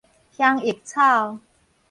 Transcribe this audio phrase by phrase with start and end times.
[0.35, 1.37] 香浴草